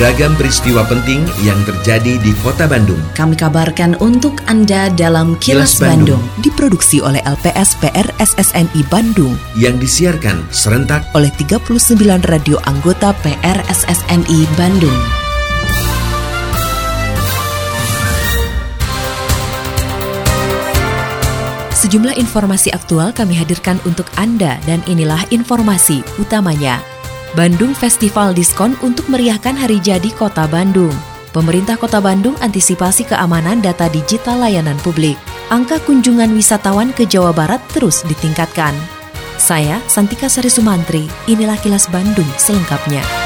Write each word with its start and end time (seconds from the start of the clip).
Beragam 0.00 0.32
peristiwa 0.32 0.80
penting 0.88 1.28
yang 1.44 1.60
terjadi 1.68 2.16
di 2.24 2.32
Kota 2.40 2.64
Bandung. 2.64 2.96
Kami 3.12 3.36
kabarkan 3.36 4.00
untuk 4.00 4.40
Anda 4.48 4.88
dalam 4.88 5.36
Kilas, 5.44 5.76
Kilas 5.76 5.92
Bandung. 5.92 6.24
Bandung. 6.24 6.40
Diproduksi 6.40 7.04
oleh 7.04 7.20
LPS 7.28 7.76
PR 7.84 8.08
SSNI 8.16 8.80
Bandung 8.88 9.36
Yang 9.60 9.84
disiarkan 9.84 10.40
serentak 10.48 11.04
oleh 11.12 11.28
39 11.36 12.00
radio 12.32 12.56
anggota 12.64 13.12
PR 13.20 13.60
SSNI 13.68 14.48
Bandung. 14.56 15.00
Sejumlah 21.76 22.16
informasi 22.16 22.72
aktual 22.72 23.12
kami 23.12 23.36
hadirkan 23.36 23.76
untuk 23.84 24.08
Anda 24.16 24.56
dan 24.64 24.80
inilah 24.88 25.28
informasi 25.28 26.00
utamanya. 26.16 26.99
Bandung 27.30 27.78
Festival 27.78 28.34
Diskon 28.34 28.74
untuk 28.82 29.06
meriahkan 29.06 29.54
hari 29.54 29.78
jadi 29.78 30.10
Kota 30.18 30.50
Bandung. 30.50 30.90
Pemerintah 31.30 31.78
Kota 31.78 32.02
Bandung 32.02 32.34
antisipasi 32.42 33.06
keamanan 33.06 33.62
data 33.62 33.86
digital 33.86 34.42
layanan 34.42 34.74
publik. 34.82 35.14
Angka 35.46 35.78
kunjungan 35.86 36.34
wisatawan 36.34 36.90
ke 36.90 37.06
Jawa 37.06 37.30
Barat 37.30 37.62
terus 37.70 38.02
ditingkatkan. 38.02 38.74
Saya 39.38 39.78
Santika 39.86 40.26
Sari 40.26 40.50
Sumantri, 40.50 41.06
inilah 41.30 41.54
kilas 41.62 41.86
Bandung 41.86 42.26
selengkapnya. 42.34 43.19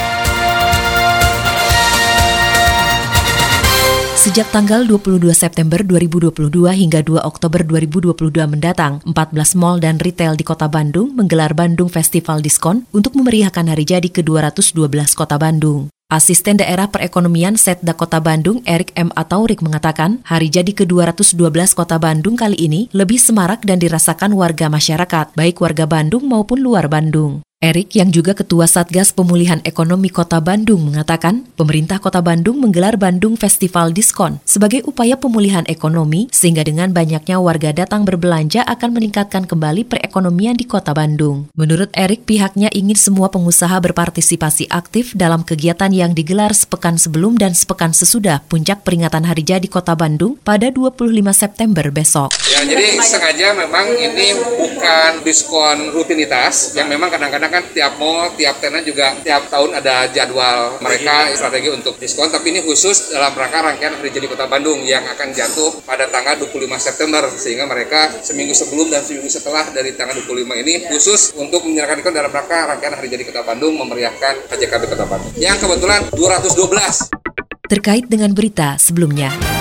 Sejak 4.24 4.48
tanggal 4.56 4.88
22 4.88 5.20
September 5.36 5.84
2022 5.84 6.48
hingga 6.72 7.04
2 7.04 7.28
Oktober 7.28 7.60
2022 7.60 8.48
mendatang, 8.48 9.04
14 9.04 9.12
mal 9.52 9.76
dan 9.76 10.00
retail 10.00 10.32
di 10.32 10.40
Kota 10.40 10.64
Bandung 10.64 11.12
menggelar 11.12 11.52
Bandung 11.52 11.92
Festival 11.92 12.40
Diskon 12.40 12.88
untuk 12.96 13.20
memeriahkan 13.20 13.68
hari 13.68 13.84
jadi 13.84 14.08
ke-212 14.08 15.12
Kota 15.12 15.36
Bandung. 15.36 15.92
Asisten 16.08 16.56
Daerah 16.56 16.88
Perekonomian 16.88 17.60
Setda 17.60 17.92
Kota 17.92 18.16
Bandung, 18.16 18.64
Erik 18.64 18.96
M. 18.96 19.12
Ataurik 19.12 19.60
mengatakan, 19.60 20.24
hari 20.24 20.48
jadi 20.48 20.72
ke-212 20.72 21.76
Kota 21.76 22.00
Bandung 22.00 22.40
kali 22.40 22.56
ini 22.56 22.88
lebih 22.96 23.20
semarak 23.20 23.60
dan 23.68 23.76
dirasakan 23.76 24.32
warga 24.32 24.72
masyarakat, 24.72 25.36
baik 25.36 25.60
warga 25.60 25.84
Bandung 25.84 26.24
maupun 26.24 26.64
luar 26.64 26.88
Bandung. 26.88 27.44
Erik 27.64 27.96
yang 27.96 28.12
juga 28.12 28.36
Ketua 28.36 28.68
Satgas 28.68 29.08
Pemulihan 29.16 29.64
Ekonomi 29.64 30.12
Kota 30.12 30.36
Bandung 30.36 30.84
mengatakan, 30.84 31.48
pemerintah 31.56 31.96
Kota 31.96 32.20
Bandung 32.20 32.60
menggelar 32.60 33.00
Bandung 33.00 33.40
Festival 33.40 33.88
Diskon 33.96 34.36
sebagai 34.44 34.84
upaya 34.84 35.16
pemulihan 35.16 35.64
ekonomi 35.64 36.28
sehingga 36.28 36.60
dengan 36.60 36.92
banyaknya 36.92 37.40
warga 37.40 37.72
datang 37.72 38.04
berbelanja 38.04 38.68
akan 38.68 39.00
meningkatkan 39.00 39.48
kembali 39.48 39.88
perekonomian 39.88 40.60
di 40.60 40.68
Kota 40.68 40.92
Bandung. 40.92 41.48
Menurut 41.56 41.88
Erik, 41.96 42.28
pihaknya 42.28 42.68
ingin 42.68 43.00
semua 43.00 43.32
pengusaha 43.32 43.80
berpartisipasi 43.80 44.68
aktif 44.68 45.16
dalam 45.16 45.40
kegiatan 45.40 45.88
yang 45.88 46.12
digelar 46.12 46.52
sepekan 46.52 47.00
sebelum 47.00 47.40
dan 47.40 47.56
sepekan 47.56 47.96
sesudah 47.96 48.44
puncak 48.44 48.84
peringatan 48.84 49.24
Hari 49.24 49.40
Jadi 49.40 49.72
Kota 49.72 49.96
Bandung 49.96 50.36
pada 50.36 50.68
25 50.68 51.00
September 51.32 51.88
besok. 51.88 52.28
Ya, 52.44 52.60
jadi 52.68 53.00
sengaja 53.00 53.56
memang 53.56 53.88
ini 53.96 54.36
bukan 54.36 55.24
diskon 55.24 55.96
rutinitas 55.96 56.76
yang 56.76 56.92
memang 56.92 57.08
kadang-kadang 57.08 57.53
kan 57.54 57.62
tiap 57.70 57.94
mall, 58.02 58.34
tiap 58.34 58.58
tenan 58.58 58.82
juga 58.82 59.14
tiap 59.22 59.46
tahun 59.46 59.78
ada 59.78 60.10
jadwal 60.10 60.82
mereka 60.82 61.30
strategi 61.38 61.70
untuk 61.70 61.94
diskon, 62.02 62.26
tapi 62.26 62.50
ini 62.50 62.66
khusus 62.66 63.14
dalam 63.14 63.30
rangka 63.30 63.62
rangkaian 63.62 63.94
Hari 63.94 64.10
Jadi 64.10 64.26
Kota 64.26 64.50
Bandung 64.50 64.82
yang 64.82 65.06
akan 65.06 65.30
jatuh 65.30 65.70
pada 65.86 66.10
tanggal 66.10 66.34
25 66.42 66.66
September. 66.82 67.22
Sehingga 67.30 67.70
mereka 67.70 68.10
seminggu 68.26 68.50
sebelum 68.50 68.90
dan 68.90 69.06
seminggu 69.06 69.30
setelah 69.30 69.70
dari 69.70 69.94
tanggal 69.94 70.18
25 70.18 70.62
ini 70.66 70.90
khusus 70.90 71.30
untuk 71.38 71.62
menyerahkan 71.62 72.02
diskon 72.02 72.14
dalam 72.18 72.34
rangka 72.34 72.74
rangkaian 72.74 72.98
Hari 72.98 73.08
Jadi 73.14 73.24
Kota 73.30 73.46
Bandung 73.46 73.78
memeriahkan 73.78 74.50
KJKB 74.50 74.82
Kota 74.90 75.06
Bandung. 75.06 75.30
Yang 75.38 75.62
kebetulan 75.62 76.00
212 76.10 77.22
Terkait 77.64 78.04
dengan 78.10 78.34
berita 78.36 78.76
sebelumnya. 78.76 79.53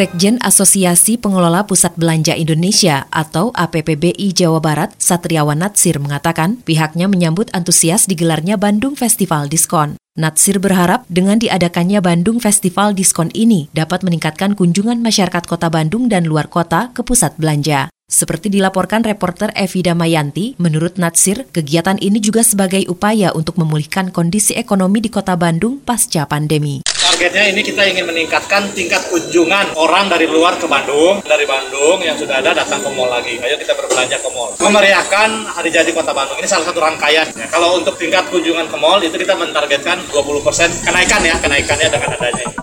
Sekjen 0.00 0.40
Asosiasi 0.40 1.20
Pengelola 1.20 1.68
Pusat 1.68 2.00
Belanja 2.00 2.32
Indonesia 2.32 3.04
atau 3.12 3.52
APPBI 3.52 4.32
Jawa 4.32 4.56
Barat, 4.56 4.96
Satriawan 4.96 5.60
Natsir 5.60 6.00
mengatakan 6.00 6.56
pihaknya 6.64 7.04
menyambut 7.04 7.52
antusias 7.52 8.08
digelarnya 8.08 8.56
Bandung 8.56 8.96
Festival 8.96 9.52
Diskon. 9.52 10.00
Natsir 10.16 10.56
berharap 10.56 11.04
dengan 11.12 11.36
diadakannya 11.36 12.00
Bandung 12.00 12.40
Festival 12.40 12.96
Diskon 12.96 13.28
ini 13.36 13.68
dapat 13.76 14.00
meningkatkan 14.00 14.56
kunjungan 14.56 15.04
masyarakat 15.04 15.44
kota 15.44 15.68
Bandung 15.68 16.08
dan 16.08 16.24
luar 16.24 16.48
kota 16.48 16.96
ke 16.96 17.04
pusat 17.04 17.36
belanja. 17.36 17.92
Seperti 18.08 18.48
dilaporkan 18.48 19.04
reporter 19.04 19.52
Evida 19.52 19.92
Mayanti, 19.92 20.56
menurut 20.56 20.96
Natsir, 20.96 21.44
kegiatan 21.52 22.00
ini 22.00 22.24
juga 22.24 22.40
sebagai 22.40 22.88
upaya 22.88 23.36
untuk 23.36 23.60
memulihkan 23.60 24.08
kondisi 24.16 24.56
ekonomi 24.56 25.04
di 25.04 25.12
kota 25.12 25.36
Bandung 25.36 25.76
pasca 25.76 26.24
pandemi. 26.24 26.80
Targetnya 27.20 27.52
ini 27.52 27.60
kita 27.60 27.84
ingin 27.84 28.08
meningkatkan 28.08 28.72
tingkat 28.72 29.04
kunjungan 29.12 29.76
orang 29.76 30.08
dari 30.08 30.24
luar 30.24 30.56
ke 30.56 30.64
Bandung, 30.64 31.20
dari 31.20 31.44
Bandung 31.44 32.00
yang 32.00 32.16
sudah 32.16 32.40
ada 32.40 32.56
datang 32.56 32.80
ke 32.80 32.88
mall 32.96 33.12
lagi. 33.12 33.36
Ayo 33.44 33.60
kita 33.60 33.76
berbelanja 33.76 34.16
ke 34.24 34.28
mall. 34.32 34.56
Memeriahkan 34.56 35.52
Hari 35.52 35.68
Jadi 35.68 35.92
Kota 35.92 36.16
Bandung 36.16 36.40
ini 36.40 36.48
salah 36.48 36.72
satu 36.72 36.80
rangkaian. 36.80 37.28
Ya, 37.36 37.44
kalau 37.52 37.76
untuk 37.76 38.00
tingkat 38.00 38.24
kunjungan 38.32 38.72
ke 38.72 38.76
mall 38.80 39.04
itu 39.04 39.20
kita 39.20 39.36
mentargetkan 39.36 40.00
20% 40.08 40.80
kenaikan 40.80 41.20
ya, 41.20 41.36
kenaikannya 41.36 41.88
dengan 41.92 42.08
adanya. 42.16 42.59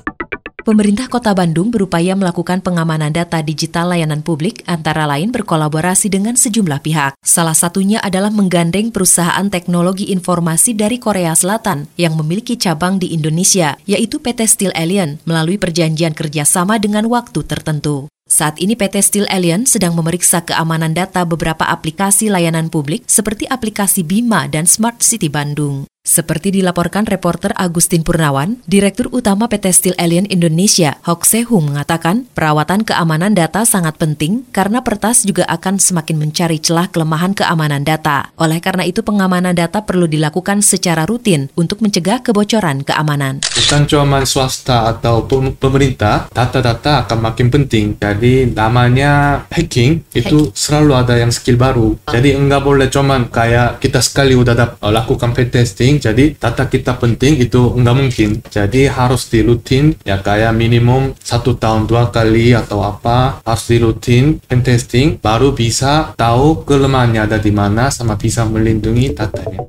Pemerintah 0.68 1.08
Kota 1.08 1.32
Bandung 1.32 1.72
berupaya 1.72 2.12
melakukan 2.12 2.60
pengamanan 2.60 3.16
data 3.16 3.40
digital 3.40 3.96
layanan 3.96 4.20
publik 4.20 4.68
antara 4.68 5.08
lain 5.08 5.32
berkolaborasi 5.32 6.12
dengan 6.12 6.36
sejumlah 6.36 6.84
pihak. 6.84 7.16
Salah 7.24 7.56
satunya 7.56 8.04
adalah 8.04 8.28
menggandeng 8.36 8.92
perusahaan 8.92 9.48
teknologi 9.48 10.12
informasi 10.12 10.76
dari 10.76 11.00
Korea 11.00 11.32
Selatan 11.40 11.88
yang 11.96 12.20
memiliki 12.20 12.60
cabang 12.60 13.00
di 13.00 13.16
Indonesia, 13.16 13.80
yaitu 13.88 14.20
PT 14.20 14.44
Steel 14.44 14.76
Alien, 14.76 15.24
melalui 15.24 15.56
perjanjian 15.56 16.12
kerjasama 16.12 16.84
dengan 16.84 17.08
waktu 17.08 17.48
tertentu. 17.48 18.12
Saat 18.28 18.60
ini 18.60 18.76
PT 18.76 19.00
Steel 19.00 19.28
Alien 19.32 19.64
sedang 19.64 19.96
memeriksa 19.96 20.44
keamanan 20.44 20.92
data 20.92 21.24
beberapa 21.24 21.64
aplikasi 21.64 22.28
layanan 22.28 22.68
publik 22.68 23.08
seperti 23.08 23.48
aplikasi 23.48 24.04
Bima 24.04 24.52
dan 24.52 24.68
Smart 24.68 25.00
City 25.00 25.32
Bandung. 25.32 25.88
Seperti 26.08 26.56
dilaporkan 26.56 27.04
reporter 27.04 27.52
Agustin 27.60 28.00
Purnawan, 28.00 28.64
Direktur 28.64 29.12
Utama 29.12 29.52
PT 29.52 29.76
Steel 29.76 29.96
Alien 30.00 30.24
Indonesia, 30.32 30.96
Hok 31.04 31.28
Sehung 31.28 31.68
mengatakan 31.68 32.24
perawatan 32.32 32.88
keamanan 32.88 33.36
data 33.36 33.68
sangat 33.68 34.00
penting 34.00 34.48
karena 34.56 34.80
Pertas 34.80 35.28
juga 35.28 35.44
akan 35.52 35.84
semakin 35.84 36.16
mencari 36.16 36.64
celah 36.64 36.88
kelemahan 36.88 37.36
keamanan 37.36 37.84
data. 37.84 38.32
Oleh 38.40 38.64
karena 38.64 38.88
itu 38.88 39.04
pengamanan 39.04 39.52
data 39.52 39.84
perlu 39.84 40.08
dilakukan 40.08 40.64
secara 40.64 41.04
rutin 41.04 41.52
untuk 41.60 41.84
mencegah 41.84 42.24
kebocoran 42.24 42.88
keamanan. 42.88 43.44
bukan 43.44 43.84
cuma 43.84 44.24
swasta 44.24 44.88
atau 44.88 45.28
pem- 45.28 45.60
pemerintah, 45.60 46.32
data-data 46.32 47.04
akan 47.04 47.20
makin 47.20 47.52
penting. 47.52 48.00
Jadi 48.00 48.48
namanya 48.56 49.44
hacking 49.52 50.08
itu 50.16 50.56
selalu 50.56 50.96
ada 50.96 51.20
yang 51.20 51.36
skill 51.36 51.60
baru. 51.60 52.00
Jadi 52.08 52.32
enggak 52.32 52.64
boleh 52.64 52.88
cuman 52.88 53.28
kayak 53.28 53.84
kita 53.84 54.00
sekali 54.00 54.40
udah 54.40 54.80
lakukan 54.80 55.36
pen 55.36 55.52
testing, 55.52 55.97
jadi 55.98 56.34
data 56.38 56.70
kita 56.70 56.98
penting 56.98 57.42
itu 57.42 57.74
enggak 57.76 57.98
mungkin. 57.98 58.30
Jadi 58.48 58.88
harus 58.88 59.28
di 59.28 59.44
rutin 59.44 59.94
ya 60.06 60.22
kayak 60.22 60.54
minimum 60.56 61.18
satu 61.20 61.58
tahun 61.58 61.86
dua 61.86 62.10
kali 62.10 62.54
atau 62.56 62.82
apa 62.86 63.44
harus 63.44 63.66
di 63.68 63.78
rutin 63.82 64.40
pen 64.42 64.64
testing 64.64 65.20
baru 65.20 65.52
bisa 65.52 66.14
tahu 66.16 66.64
kelemahannya 66.64 67.28
ada 67.28 67.38
di 67.38 67.52
mana 67.52 67.90
sama 67.92 68.16
bisa 68.16 68.48
melindungi 68.48 69.14
datanya. 69.14 69.66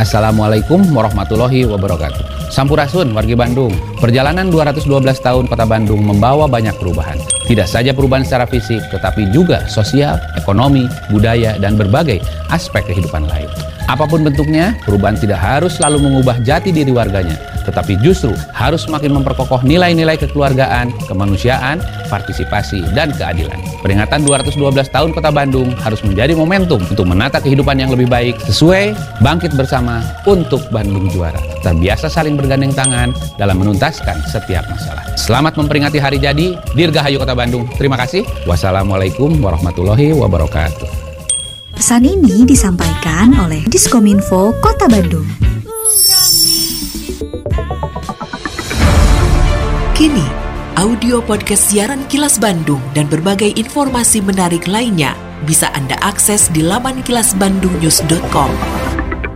Assalamualaikum 0.00 0.80
warahmatullahi 0.96 1.68
wabarakatuh. 1.68 2.48
Sampurasun 2.48 3.12
wargi 3.12 3.36
Bandung. 3.36 3.70
Perjalanan 4.00 4.48
212 4.48 4.88
tahun 5.20 5.44
Kota 5.44 5.68
Bandung 5.68 6.00
membawa 6.00 6.48
banyak 6.48 6.72
perubahan. 6.80 7.20
Tidak 7.44 7.68
saja 7.68 7.92
perubahan 7.92 8.24
secara 8.24 8.48
fisik, 8.48 8.80
tetapi 8.88 9.28
juga 9.28 9.68
sosial, 9.68 10.16
ekonomi, 10.40 10.88
budaya, 11.12 11.60
dan 11.60 11.76
berbagai 11.76 12.24
aspek 12.48 12.88
kehidupan 12.88 13.28
lain. 13.28 13.46
Apa 13.90 14.06
pun 14.06 14.22
bentuknya, 14.22 14.78
perubahan 14.86 15.18
tidak 15.18 15.42
harus 15.42 15.74
selalu 15.74 16.06
mengubah 16.06 16.38
jati 16.46 16.70
diri 16.70 16.94
warganya, 16.94 17.34
tetapi 17.66 17.98
justru 17.98 18.30
harus 18.54 18.86
semakin 18.86 19.18
memperkokoh 19.18 19.66
nilai-nilai 19.66 20.14
kekeluargaan, 20.14 20.94
kemanusiaan, 21.10 21.82
partisipasi, 22.06 22.86
dan 22.94 23.10
keadilan. 23.10 23.58
Peringatan 23.82 24.22
212 24.22 24.94
tahun 24.94 25.10
Kota 25.10 25.34
Bandung 25.34 25.74
harus 25.82 26.06
menjadi 26.06 26.38
momentum 26.38 26.78
untuk 26.86 27.02
menata 27.02 27.42
kehidupan 27.42 27.82
yang 27.82 27.90
lebih 27.90 28.06
baik 28.06 28.38
sesuai 28.46 28.94
bangkit 29.26 29.58
bersama 29.58 30.06
untuk 30.22 30.62
Bandung 30.70 31.10
juara. 31.10 31.42
Terbiasa 31.66 32.06
saling 32.06 32.38
bergandeng 32.38 32.70
tangan 32.70 33.10
dalam 33.42 33.58
menuntaskan 33.58 34.22
setiap 34.30 34.70
masalah. 34.70 35.02
Selamat 35.18 35.58
memperingati 35.58 35.98
hari 35.98 36.22
jadi 36.22 36.54
Dirgahayu 36.78 37.18
Kota 37.18 37.34
Bandung. 37.34 37.66
Terima 37.74 37.98
kasih. 37.98 38.22
Wassalamualaikum 38.46 39.34
warahmatullahi 39.42 40.14
wabarakatuh. 40.14 40.99
Pesan 41.80 42.04
ini 42.04 42.44
disampaikan 42.44 43.32
oleh 43.40 43.64
Diskominfo 43.64 44.52
Kota 44.60 44.84
Bandung. 44.84 45.24
Kini, 49.96 50.28
audio 50.76 51.24
podcast 51.24 51.72
siaran 51.72 52.04
Kilas 52.12 52.36
Bandung 52.36 52.84
dan 52.92 53.08
berbagai 53.08 53.56
informasi 53.56 54.20
menarik 54.20 54.68
lainnya 54.68 55.16
bisa 55.48 55.72
Anda 55.72 55.96
akses 56.04 56.52
di 56.52 56.60
laman 56.60 57.00
kilasbandungnews.com. 57.00 58.50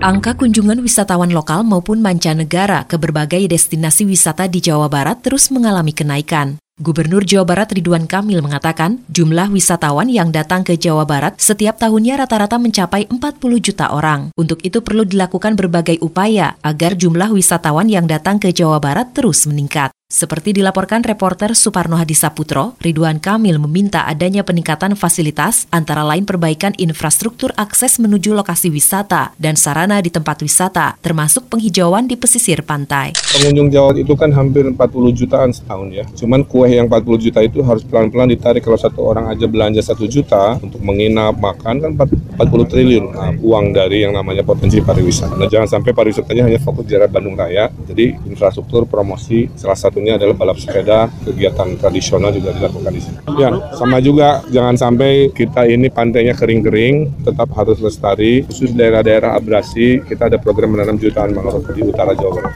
Angka 0.05 0.37
kunjungan 0.37 0.85
wisatawan 0.85 1.32
lokal 1.32 1.64
maupun 1.64 2.05
mancanegara 2.05 2.85
ke 2.85 3.00
berbagai 3.00 3.40
destinasi 3.49 4.05
wisata 4.05 4.52
di 4.52 4.61
Jawa 4.61 4.93
Barat 4.93 5.25
terus 5.25 5.49
mengalami 5.49 5.97
kenaikan. 5.97 6.61
Gubernur 6.75 7.23
Jawa 7.23 7.47
Barat 7.47 7.71
Ridwan 7.71 8.11
Kamil 8.11 8.43
mengatakan 8.43 8.99
jumlah 9.06 9.47
wisatawan 9.55 10.11
yang 10.11 10.35
datang 10.35 10.67
ke 10.67 10.75
Jawa 10.75 11.06
Barat 11.06 11.38
setiap 11.38 11.79
tahunnya 11.79 12.19
rata-rata 12.19 12.59
mencapai 12.59 13.06
40 13.06 13.15
juta 13.62 13.94
orang. 13.94 14.35
Untuk 14.35 14.59
itu 14.67 14.82
perlu 14.82 15.06
dilakukan 15.06 15.55
berbagai 15.55 16.03
upaya 16.03 16.59
agar 16.67 16.99
jumlah 16.99 17.31
wisatawan 17.31 17.87
yang 17.87 18.11
datang 18.11 18.43
ke 18.43 18.50
Jawa 18.50 18.82
Barat 18.82 19.15
terus 19.15 19.47
meningkat. 19.47 19.94
Seperti 20.05 20.53
dilaporkan 20.53 21.01
reporter 21.01 21.56
Suparno 21.56 21.97
Hadi 21.97 22.12
Saputro, 22.12 22.77
Ridwan 22.77 23.25
Kamil 23.25 23.56
meminta 23.56 24.05
adanya 24.05 24.45
peningkatan 24.45 25.01
fasilitas 25.01 25.65
antara 25.73 26.05
lain 26.05 26.29
perbaikan 26.29 26.77
infrastruktur 26.77 27.56
akses 27.56 27.97
menuju 27.97 28.37
lokasi 28.37 28.69
wisata 28.69 29.33
dan 29.41 29.56
sarana 29.56 30.05
di 30.05 30.12
tempat 30.12 30.45
wisata, 30.45 31.01
termasuk 31.01 31.49
penghijauan 31.49 32.05
di 32.05 32.21
pesisir 32.21 32.61
pantai. 32.69 33.17
Pengunjung 33.17 33.73
Jawa 33.73 33.97
itu 33.97 34.12
kan 34.12 34.29
hampir 34.37 34.69
40 34.69 34.77
jutaan 35.17 35.51
setahun 35.56 35.89
ya. 35.89 36.05
Cuman 36.12 36.45
kue 36.45 36.69
yang 36.69 36.85
40 36.87 37.25
juta 37.25 37.41
itu 37.41 37.65
harus 37.65 37.81
pelan-pelan 37.83 38.29
ditarik 38.29 38.61
kalau 38.61 38.77
satu 38.77 39.00
orang 39.09 39.33
aja 39.33 39.49
belanja 39.49 39.81
satu 39.81 40.05
juta 40.05 40.61
untuk 40.61 40.85
menginap, 40.85 41.41
makan 41.41 41.81
kan 41.81 41.91
40 41.97 42.71
triliun 42.71 43.05
nah, 43.09 43.33
uang 43.41 43.73
dari 43.73 44.05
yang 44.05 44.12
namanya 44.12 44.45
potensi 44.45 44.85
pariwisata. 44.85 45.33
Nah, 45.33 45.49
jangan 45.49 45.81
sampai 45.81 45.97
pariwisatanya 45.97 46.45
hanya 46.45 46.61
fokus 46.61 46.85
di 46.87 46.93
daerah 46.93 47.09
Bandung 47.09 47.41
Raya. 47.41 47.73
Jadi 47.89 48.15
infrastruktur 48.29 48.85
promosi 48.85 49.49
salah 49.57 49.75
satu 49.75 49.94
satunya 49.94 50.19
adalah 50.19 50.35
balap 50.35 50.58
sepeda, 50.58 51.06
kegiatan 51.23 51.79
tradisional 51.79 52.35
juga 52.35 52.50
dilakukan 52.50 52.91
di 52.91 52.99
sini. 52.99 53.17
Ya, 53.38 53.55
sama 53.79 54.02
juga 54.02 54.43
jangan 54.50 54.75
sampai 54.75 55.31
kita 55.31 55.70
ini 55.70 55.87
pantainya 55.87 56.35
kering-kering, 56.35 57.23
tetap 57.23 57.46
harus 57.55 57.79
lestari. 57.79 58.43
Khusus 58.50 58.75
daerah-daerah 58.75 59.38
abrasi, 59.38 60.02
kita 60.02 60.26
ada 60.26 60.43
program 60.43 60.75
menanam 60.75 60.99
jutaan 60.99 61.31
mangrove 61.31 61.70
di 61.70 61.87
utara 61.87 62.11
Jawa 62.19 62.43
Barat. 62.43 62.55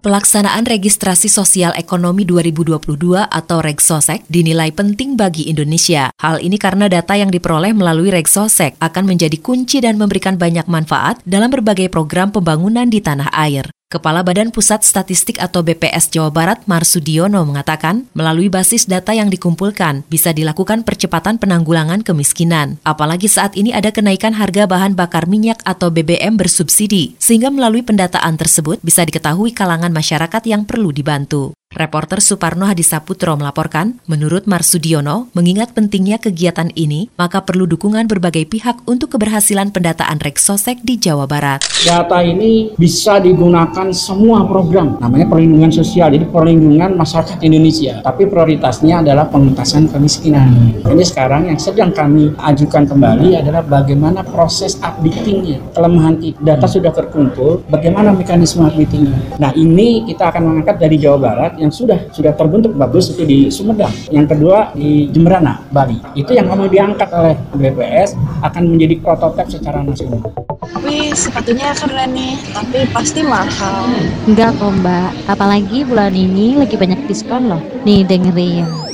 Pelaksanaan 0.00 0.64
Registrasi 0.64 1.28
Sosial 1.28 1.76
Ekonomi 1.76 2.24
2022 2.24 3.26
atau 3.26 3.58
Regsosek 3.58 4.24
dinilai 4.30 4.72
penting 4.72 5.18
bagi 5.18 5.50
Indonesia. 5.50 6.08
Hal 6.22 6.40
ini 6.40 6.56
karena 6.56 6.88
data 6.88 7.18
yang 7.18 7.28
diperoleh 7.28 7.76
melalui 7.76 8.08
Regsosek 8.14 8.80
akan 8.80 9.04
menjadi 9.04 9.36
kunci 9.36 9.84
dan 9.84 10.00
memberikan 10.00 10.40
banyak 10.40 10.64
manfaat 10.70 11.20
dalam 11.26 11.52
berbagai 11.52 11.92
program 11.92 12.32
pembangunan 12.32 12.86
di 12.86 13.02
tanah 13.02 13.28
air. 13.34 13.75
Kepala 13.86 14.26
Badan 14.26 14.50
Pusat 14.50 14.82
Statistik 14.82 15.38
atau 15.38 15.62
BPS 15.62 16.10
Jawa 16.10 16.34
Barat 16.34 16.58
Marsudiono 16.66 17.46
mengatakan, 17.46 18.10
melalui 18.18 18.50
basis 18.50 18.82
data 18.90 19.14
yang 19.14 19.30
dikumpulkan, 19.30 20.02
bisa 20.10 20.34
dilakukan 20.34 20.82
percepatan 20.82 21.38
penanggulangan 21.38 22.02
kemiskinan. 22.02 22.82
Apalagi 22.82 23.30
saat 23.30 23.54
ini 23.54 23.70
ada 23.70 23.94
kenaikan 23.94 24.34
harga 24.34 24.66
bahan 24.66 24.98
bakar 24.98 25.30
minyak 25.30 25.62
atau 25.62 25.94
BBM 25.94 26.34
bersubsidi, 26.34 27.14
sehingga 27.22 27.46
melalui 27.46 27.86
pendataan 27.86 28.34
tersebut 28.34 28.82
bisa 28.82 29.06
diketahui 29.06 29.54
kalangan 29.54 29.94
masyarakat 29.94 30.42
yang 30.50 30.66
perlu 30.66 30.90
dibantu. 30.90 31.54
Reporter 31.76 32.24
Suparno 32.24 32.64
Hadisaputro 32.64 33.36
melaporkan, 33.36 34.00
menurut 34.08 34.48
Marsudiono, 34.48 35.28
mengingat 35.36 35.76
pentingnya 35.76 36.16
kegiatan 36.16 36.72
ini, 36.72 37.12
maka 37.20 37.44
perlu 37.44 37.68
dukungan 37.68 38.08
berbagai 38.08 38.48
pihak 38.48 38.80
untuk 38.88 39.12
keberhasilan 39.12 39.68
pendataan 39.76 40.16
Reksosek 40.16 40.80
di 40.80 40.96
Jawa 40.96 41.28
Barat. 41.28 41.60
Data 41.84 42.24
ini 42.24 42.72
bisa 42.80 43.20
digunakan 43.20 43.92
semua 43.92 44.48
program, 44.48 44.96
namanya 45.04 45.28
perlindungan 45.28 45.68
sosial, 45.68 46.16
jadi 46.16 46.24
perlindungan 46.24 46.96
masyarakat 46.96 47.44
Indonesia. 47.44 48.00
Tapi 48.00 48.24
prioritasnya 48.24 49.04
adalah 49.04 49.28
pengentasan 49.28 49.92
kemiskinan. 49.92 50.80
Ini 50.80 51.04
sekarang 51.04 51.52
yang 51.52 51.60
sedang 51.60 51.92
kami 51.92 52.32
ajukan 52.40 52.88
kembali 52.88 53.36
adalah 53.36 53.60
bagaimana 53.60 54.24
proses 54.24 54.80
updatingnya. 54.80 55.60
Kelemahan 55.76 56.24
data 56.40 56.64
sudah 56.64 56.88
terkumpul, 56.88 57.68
bagaimana 57.68 58.16
mekanisme 58.16 58.64
updatingnya. 58.64 59.36
Nah 59.36 59.52
ini 59.52 60.08
kita 60.08 60.32
akan 60.32 60.40
mengangkat 60.40 60.80
dari 60.80 60.96
Jawa 60.96 61.20
Barat 61.20 61.65
yang 61.66 61.74
sudah 61.74 61.98
sudah 62.14 62.32
terbentuk 62.38 62.78
bagus 62.78 63.10
itu 63.10 63.26
di 63.26 63.38
Sumedang. 63.50 63.90
Yang 64.14 64.38
kedua 64.38 64.70
di 64.70 65.10
Jemberana, 65.10 65.58
Bali. 65.74 65.98
Itu 66.14 66.30
yang 66.30 66.46
mau 66.46 66.70
diangkat 66.70 67.10
oleh 67.10 67.34
BPS 67.58 68.14
akan 68.46 68.62
menjadi 68.70 69.02
prototipe 69.02 69.58
secara 69.58 69.82
nasional. 69.82 70.22
Tapi 70.62 71.10
sepatunya 71.10 71.74
keren 71.74 72.14
nih, 72.14 72.38
tapi 72.54 72.86
pasti 72.94 73.26
mahal. 73.26 73.90
Enggak 74.30 74.54
kok 74.62 74.70
mbak, 74.78 75.10
apalagi 75.26 75.82
bulan 75.82 76.14
ini 76.14 76.54
lagi 76.54 76.78
banyak 76.78 77.02
diskon 77.10 77.50
loh. 77.50 77.62
Nih 77.82 78.06
dengerin. 78.06 78.86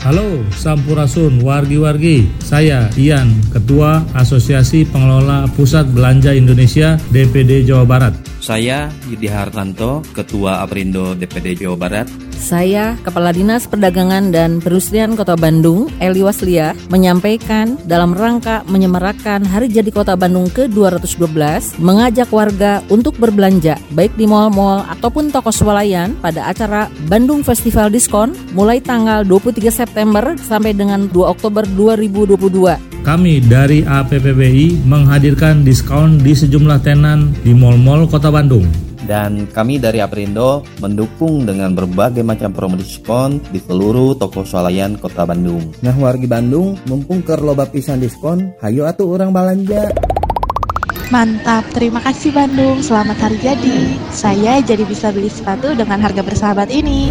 Halo 0.00 0.40
Sampurasun 0.56 1.44
wargi-wargi, 1.44 2.24
saya 2.40 2.88
Ian, 2.96 3.36
Ketua 3.52 4.00
Asosiasi 4.16 4.88
Pengelola 4.88 5.44
Pusat 5.52 5.92
Belanja 5.92 6.32
Indonesia 6.32 6.96
DPD 7.12 7.68
Jawa 7.68 7.84
Barat. 7.84 8.16
Saya 8.40 8.88
Yudi 9.04 9.28
Hartanto, 9.28 10.00
Ketua 10.16 10.64
Aprindo 10.64 11.12
DPD 11.12 11.60
Jawa 11.60 11.76
Barat. 11.76 12.08
Saya, 12.40 12.96
Kepala 13.04 13.36
Dinas 13.36 13.68
Perdagangan 13.68 14.32
dan 14.32 14.64
Perindustrian 14.64 15.12
Kota 15.12 15.36
Bandung, 15.36 15.92
Eli 16.00 16.24
Waslia, 16.24 16.72
menyampaikan 16.88 17.76
dalam 17.84 18.16
rangka 18.16 18.64
menyemarakan 18.64 19.44
Hari 19.44 19.68
Jadi 19.68 19.92
Kota 19.92 20.16
Bandung 20.16 20.48
ke-212, 20.48 21.76
mengajak 21.84 22.32
warga 22.32 22.80
untuk 22.88 23.20
berbelanja, 23.20 23.76
baik 23.92 24.16
di 24.16 24.24
mal-mal 24.24 24.88
ataupun 24.88 25.28
toko 25.28 25.52
swalayan 25.52 26.16
pada 26.24 26.48
acara 26.48 26.88
Bandung 27.12 27.44
Festival 27.44 27.92
Diskon 27.92 28.32
mulai 28.56 28.80
tanggal 28.80 29.20
23 29.28 29.68
September 29.68 30.32
sampai 30.40 30.72
dengan 30.72 31.12
2 31.12 31.20
Oktober 31.28 31.68
2022. 31.76 32.88
Kami 33.00 33.40
dari 33.40 33.80
APPBI 33.80 34.84
menghadirkan 34.84 35.64
diskon 35.64 36.20
di 36.20 36.36
sejumlah 36.36 36.84
tenan 36.84 37.32
di 37.40 37.56
mal-mal 37.56 38.04
Kota 38.04 38.28
Bandung 38.30 38.66
dan 39.10 39.50
kami 39.50 39.82
dari 39.82 39.98
Aprindo 39.98 40.62
mendukung 40.78 41.42
dengan 41.42 41.74
berbagai 41.74 42.22
macam 42.22 42.54
promo 42.54 42.78
diskon 42.78 43.42
di 43.50 43.58
seluruh 43.58 44.14
toko 44.14 44.46
swalayan 44.46 44.94
kota 44.94 45.26
Bandung. 45.26 45.74
Nah 45.82 45.94
wargi 45.98 46.30
Bandung, 46.30 46.78
mumpung 46.86 47.26
ke 47.26 47.34
loba 47.38 47.66
pisan 47.66 47.98
diskon, 47.98 48.54
hayo 48.62 48.86
atuh 48.86 49.18
orang 49.18 49.34
belanja. 49.34 49.90
Mantap, 51.10 51.66
terima 51.74 51.98
kasih 51.98 52.30
Bandung. 52.30 52.78
Selamat 52.86 53.18
hari 53.18 53.42
jadi. 53.42 53.98
Saya 54.14 54.62
jadi 54.62 54.86
bisa 54.86 55.10
beli 55.10 55.26
sepatu 55.26 55.74
dengan 55.74 55.98
harga 55.98 56.22
bersahabat 56.22 56.70
ini. 56.70 57.10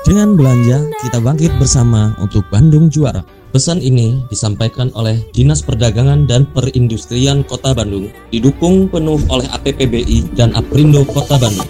Dengan 0.00 0.32
belanja, 0.32 0.88
kita 1.04 1.20
bangkit 1.20 1.52
bersama 1.60 2.16
untuk 2.24 2.48
Bandung 2.48 2.88
juara. 2.88 3.20
Pesan 3.52 3.84
ini 3.84 4.24
disampaikan 4.32 4.88
oleh 4.96 5.20
Dinas 5.36 5.60
Perdagangan 5.60 6.24
dan 6.24 6.48
Perindustrian 6.48 7.44
Kota 7.44 7.76
Bandung, 7.76 8.08
didukung 8.32 8.88
penuh 8.88 9.20
oleh 9.28 9.44
APPBI 9.52 10.32
dan 10.32 10.56
Aprindo 10.56 11.04
Kota 11.04 11.36
Bandung. 11.36 11.68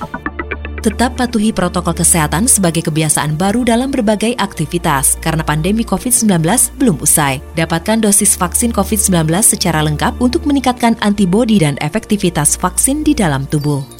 Tetap 0.81 1.19
patuhi 1.19 1.53
protokol 1.53 1.93
kesehatan 1.93 2.49
sebagai 2.49 2.87
kebiasaan 2.87 3.37
baru 3.37 3.67
dalam 3.69 3.93
berbagai 3.93 4.33
aktivitas 4.39 5.21
karena 5.21 5.45
pandemi 5.45 5.85
COVID-19 5.85 6.41
belum 6.81 6.97
usai. 7.03 7.43
Dapatkan 7.59 8.01
dosis 8.01 8.39
vaksin 8.39 8.73
COVID-19 8.73 9.29
secara 9.45 9.85
lengkap 9.85 10.23
untuk 10.23 10.49
meningkatkan 10.49 10.97
antibodi 11.05 11.61
dan 11.61 11.77
efektivitas 11.85 12.57
vaksin 12.57 13.05
di 13.05 13.13
dalam 13.13 13.45
tubuh. 13.45 14.00